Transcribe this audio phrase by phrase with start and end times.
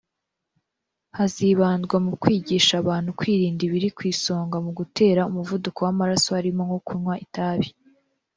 [1.17, 7.15] hazibandwa mu kwigisha abantu kwirinda ibiri ku isonga mu gutera umuvuduko w’amaraso harimo nko kunywa
[7.25, 7.67] itabi